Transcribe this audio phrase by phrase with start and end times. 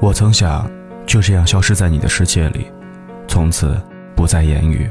[0.00, 0.70] 我曾想
[1.06, 2.70] 就这样消失在你的世界里，
[3.26, 3.76] 从此
[4.14, 4.88] 不再言语。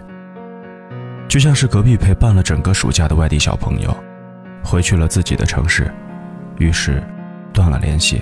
[1.29, 3.95] 就像是隔壁陪伴了整个暑假的外地小朋友，
[4.63, 5.89] 回去了自己的城市，
[6.57, 7.01] 于是
[7.53, 8.21] 断了联系。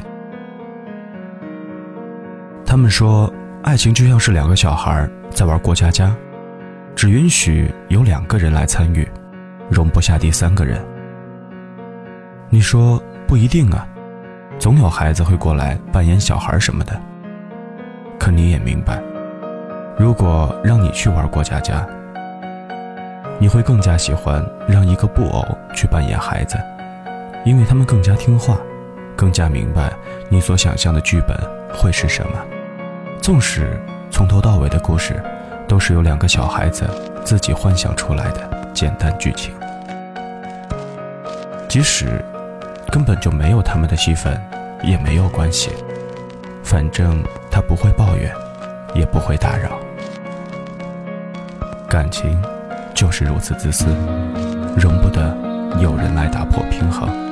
[2.65, 3.31] 他们说，
[3.63, 6.15] 爱情就像是两个小孩在玩过家家，
[6.95, 9.07] 只允许有两个人来参与，
[9.69, 10.83] 容不下第三个人。
[12.49, 13.87] 你说不一定啊，
[14.57, 16.99] 总有孩子会过来扮演小孩什么的。
[18.19, 18.99] 可你也明白，
[19.97, 21.85] 如果让你去玩过家家，
[23.37, 26.57] 你会更加喜欢让一个布偶去扮演孩子，
[27.43, 28.57] 因为他们更加听话，
[29.15, 29.93] 更加明白
[30.29, 31.37] 你所想象的剧本
[31.71, 32.39] 会是什么。
[33.21, 33.79] 纵使
[34.09, 35.21] 从头到尾的故事
[35.67, 36.89] 都是由两个小孩子
[37.23, 39.53] 自己幻想出来的简单剧情，
[41.67, 42.23] 即使
[42.95, 44.41] 根本就没有他们的戏份，
[44.81, 45.69] 也没有关系，
[46.63, 47.21] 反正
[47.51, 48.33] 他不会抱怨，
[48.93, 49.77] 也不会打扰。
[51.89, 52.41] 感情。
[52.93, 53.87] 就是如此自私，
[54.77, 55.35] 容不得
[55.81, 57.24] 有人来打破平衡。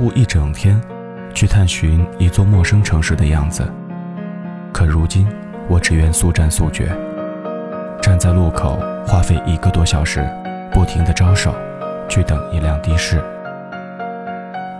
[0.00, 0.80] 步一整天，
[1.34, 3.70] 去探寻一座陌生城市的样子。
[4.72, 5.28] 可如今，
[5.68, 6.90] 我只愿速战速决，
[8.00, 10.26] 站在路口花费一个多小时，
[10.72, 11.54] 不停地招手，
[12.08, 13.22] 去等一辆的士。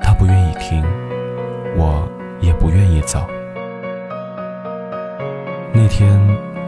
[0.02, 0.82] 他不愿意停，
[1.76, 2.08] 我
[2.40, 3.26] 也不愿意走。
[5.74, 6.18] 那天，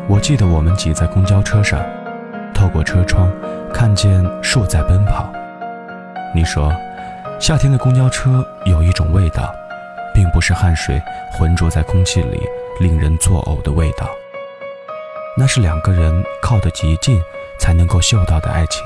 [0.06, 1.80] 我记得我们挤在公交车上，
[2.52, 3.32] 透过车窗
[3.72, 5.32] 看见树在奔跑。
[6.34, 6.70] 你说，
[7.40, 9.54] 夏天的公交车有一种味道，
[10.14, 11.00] 并不是汗水
[11.32, 12.40] 浑浊在空气里
[12.80, 14.08] 令人作呕的味道。
[15.36, 17.20] 那是两个人靠得极近
[17.58, 18.82] 才能够嗅到的爱情，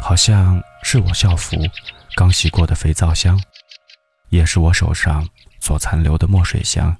[0.00, 1.56] 好像是我校服
[2.14, 3.40] 刚洗过的肥皂香，
[4.30, 5.28] 也是我手上
[5.60, 6.96] 所残留的墨水香。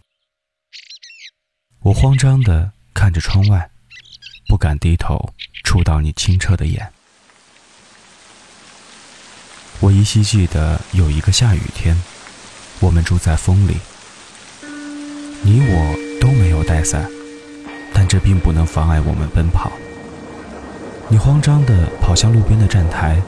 [1.83, 3.71] 我慌张地看着窗外，
[4.49, 5.33] 不敢低头
[5.65, 6.93] 触到你清澈的眼。
[9.81, 11.94] 我依稀记得有一个下雨天，
[12.81, 13.76] 我们住在风里，
[15.42, 17.06] 你我都没有带伞，
[17.92, 19.70] 但这并不能妨碍我们奔跑。
[21.09, 23.22] 你慌张地跑向路边的站台，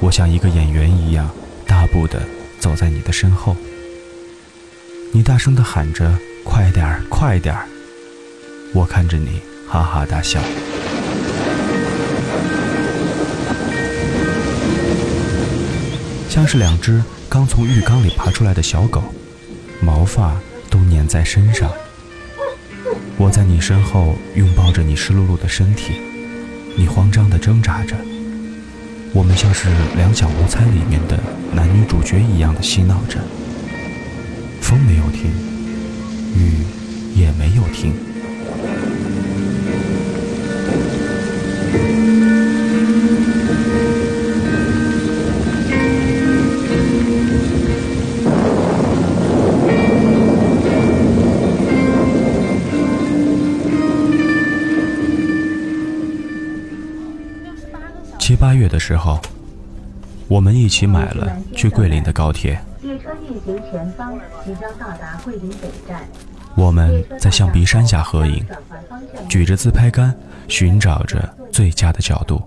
[0.00, 1.30] 我像一个演员一样
[1.66, 2.20] 大步地
[2.58, 3.54] 走在你的身后。
[5.12, 7.68] 你大声地喊着：“快点儿，快点儿！”
[8.74, 10.40] 我看着你，哈哈大笑。
[16.34, 19.00] 像是两只刚从浴缸里爬出来的小狗，
[19.80, 20.34] 毛发
[20.68, 21.70] 都粘在身上。
[23.16, 25.92] 我在你身后拥抱着你湿漉漉的身体，
[26.76, 27.94] 你慌张地挣扎着。
[29.12, 31.16] 我们像是《两小无猜》里面的
[31.52, 33.20] 男女主角一样的嬉闹着。
[34.60, 35.30] 风没有停，
[36.34, 36.64] 雨
[37.14, 37.94] 也没有停。
[58.74, 59.20] 的时候，
[60.26, 62.60] 我们一起买了去桂林的高铁。
[62.82, 66.02] 列车运行前方即将到达桂林北站。
[66.56, 68.44] 我们在象鼻山下合影，
[69.28, 70.12] 举着自拍杆，
[70.48, 72.42] 寻找着最佳的角度。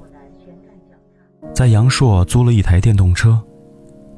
[1.54, 3.42] 在阳朔租了一台电动车，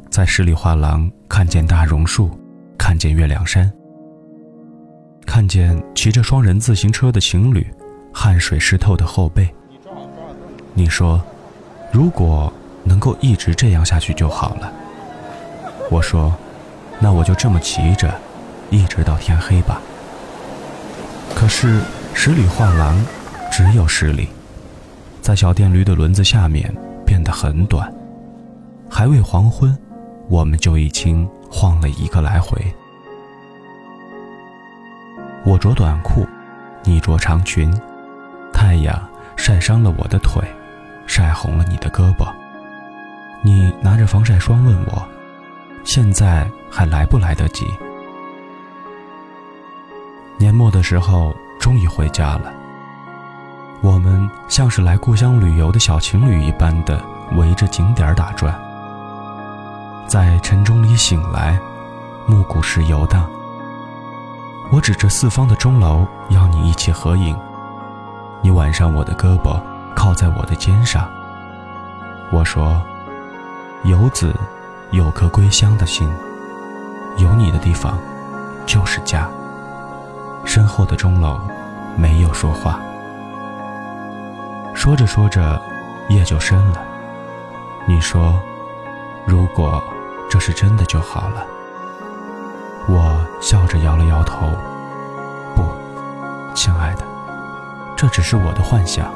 [0.10, 2.31] 在十里画廊看见大榕树，
[2.75, 3.72] 看见月亮山，
[5.28, 7.68] 看见骑着双人自行车的情侣，
[8.12, 9.48] 汗水湿透的后背。
[10.74, 11.22] 你说。
[11.91, 12.51] 如果
[12.83, 14.71] 能够一直这样下去就好了。
[15.89, 16.33] 我说，
[17.00, 18.13] 那我就这么骑着，
[18.69, 19.81] 一直到天黑吧。
[21.36, 21.81] 可是
[22.13, 23.03] 十里画廊
[23.51, 24.30] 只有十里，
[25.21, 26.71] 在小电驴的轮子下面
[27.06, 27.91] 变得很短，
[28.89, 29.75] 还未黄昏，
[30.27, 32.62] 我们就已经晃了一个来回。
[35.45, 36.27] 我着短裤，
[36.83, 37.74] 你着长裙，
[38.53, 40.44] 太阳晒伤了我的腿，
[41.10, 42.32] 晒红了你的胳膊。
[43.42, 45.04] 你拿着防晒霜问我，
[45.84, 47.66] 现在还来不来得及？
[50.38, 52.54] 年末的时候，终于回家了。
[53.82, 58.54] 我们像是来故乡旅游的小情侣一般的围着景点打转，
[60.06, 61.60] 在晨钟里醒来，
[62.28, 63.28] 暮鼓时游荡。
[64.72, 67.36] 我指着四方的钟楼，邀你一起合影。
[68.42, 69.60] 你挽上我的胳膊，
[70.00, 71.12] 靠在我的肩上。
[72.31, 72.81] 我说
[73.84, 74.34] ：“游子
[74.92, 76.10] 有颗归乡的心，
[77.18, 78.00] 有你的地方
[78.66, 79.30] 就是家。”
[80.46, 81.38] 身后的钟楼
[81.98, 82.80] 没有说话。
[84.74, 85.62] 说着说着，
[86.07, 86.81] 夜就深了。
[87.86, 88.40] 你说
[89.28, 89.84] ：“如果
[90.30, 91.46] 这是真的就好了。”
[92.88, 94.48] 我笑着摇了摇头。
[95.54, 95.66] 不，
[96.56, 97.04] 亲爱的，
[97.98, 99.12] 这只是我的幻想。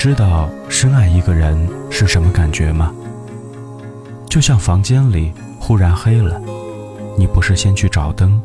[0.00, 2.90] 知道深爱一个人是什么感觉吗？
[4.30, 6.40] 就像房间里忽然黑了，
[7.18, 8.40] 你不是先去找灯，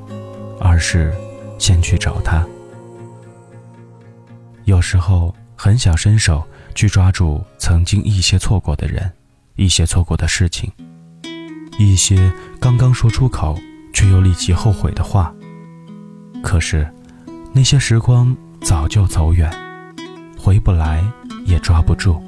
[0.60, 1.16] 而是
[1.58, 2.46] 先去找他。
[4.66, 9.10] 有时候很想伸手去抓住曾经一些错过的人，
[9.56, 10.70] 一些错过的事情，
[11.80, 13.58] 一些刚刚说出口
[13.94, 15.34] 却又立即后悔的话。
[16.44, 16.86] 可是，
[17.54, 19.50] 那些时光早就走远，
[20.38, 21.02] 回不来。
[21.46, 22.22] 也抓不住，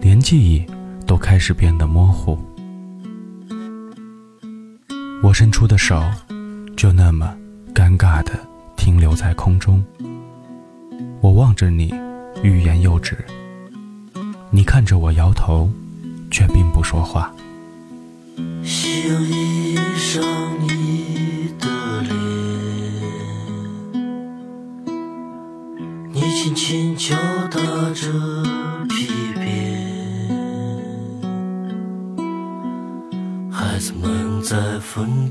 [0.00, 0.66] 连记忆
[1.06, 2.38] 都开始变得模糊。
[5.22, 6.02] 我伸出的手，
[6.76, 7.34] 就那么
[7.74, 8.32] 尴尬的
[8.76, 9.82] 停留在空中。
[11.20, 11.94] 我望着你，
[12.42, 13.16] 欲言又止。
[14.50, 15.70] 你看着我摇头，
[16.30, 17.32] 却并不说话。
[18.64, 19.08] 夕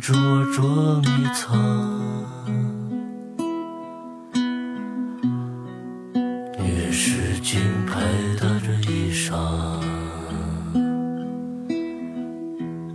[0.09, 0.65] 灼灼
[1.01, 1.55] 迷藏，
[6.57, 8.01] 越是金牌
[8.39, 9.29] 打着衣裳，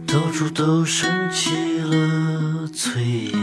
[0.09, 2.99] 到处都升起了炊
[3.31, 3.39] 烟，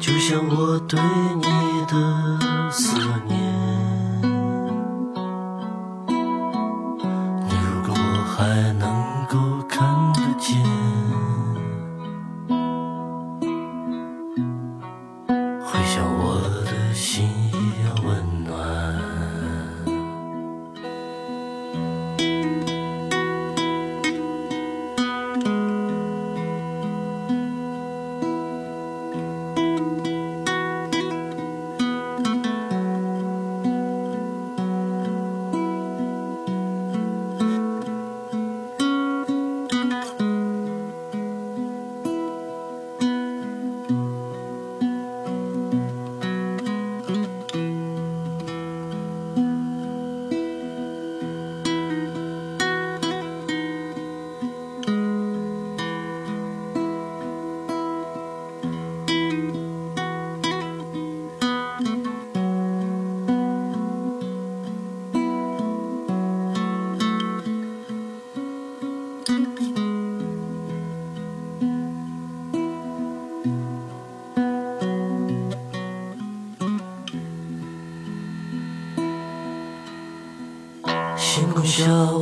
[0.00, 0.98] 就像我对
[1.36, 1.44] 你
[1.86, 1.92] 的
[2.72, 3.38] 思念。
[7.46, 7.94] 你如果
[8.36, 8.89] 还能
[10.40, 10.79] 见。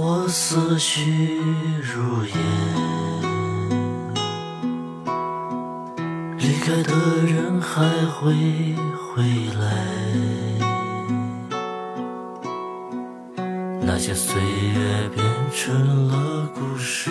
[0.00, 1.40] 我思绪
[1.82, 2.34] 如烟
[6.38, 6.94] 离开的
[7.26, 8.32] 人还会
[8.94, 9.24] 回
[9.58, 9.84] 来。
[13.80, 17.10] 那些岁月变成了故事。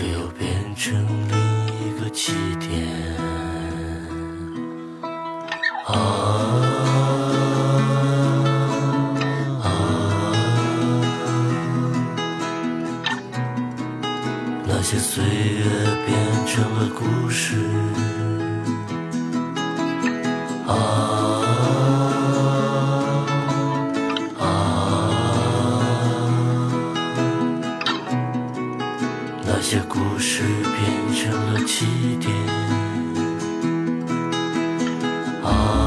[0.00, 0.94] 却又变成
[1.28, 3.17] 另一个起点。
[29.50, 31.86] 那些故事变成了起
[32.20, 32.30] 点。
[35.42, 35.77] 啊。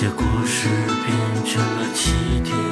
[0.00, 2.12] 些故事变成了起
[2.44, 2.67] 点。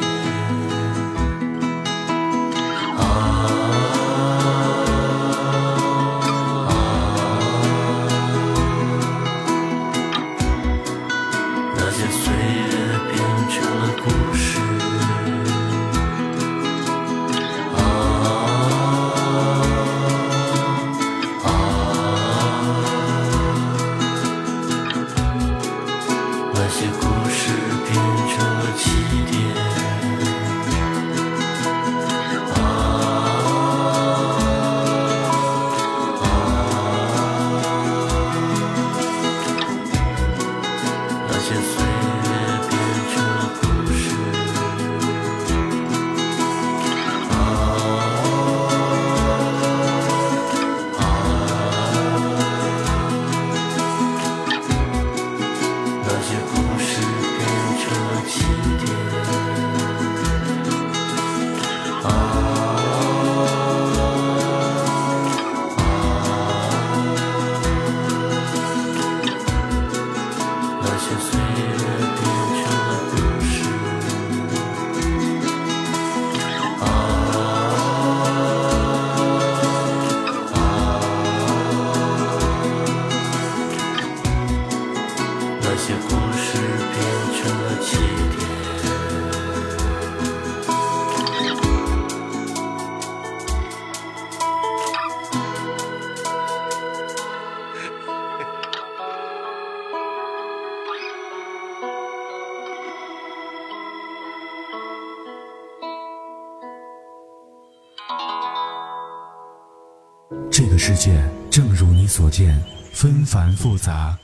[110.77, 114.17] 世界正如你所见，纷繁复杂，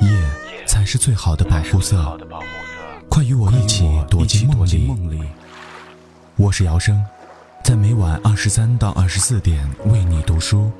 [0.00, 0.10] 夜
[0.66, 2.18] 才是最好的保护色。
[3.08, 4.66] 快与我一起躲进梦
[5.10, 5.22] 里。
[6.36, 7.02] 我是姚生，
[7.62, 10.70] 在每晚二十三到二十四点为你读书。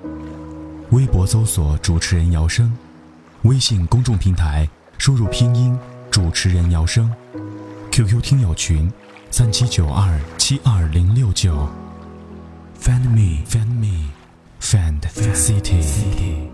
[0.90, 2.76] 微博搜索主持人姚生，
[3.42, 5.78] 微信公众平台输入拼音
[6.10, 7.10] 主持人姚生
[7.90, 8.92] ，QQ 听友群
[9.30, 11.68] 三七九二七二零六九。
[12.80, 14.13] Find me, find me.
[14.64, 14.99] Fan
[15.35, 16.53] City.